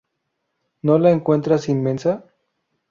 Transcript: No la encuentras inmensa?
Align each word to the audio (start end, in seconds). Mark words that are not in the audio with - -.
No 0.81 0.97
la 0.97 1.11
encuentras 1.11 1.69
inmensa? 1.69 2.23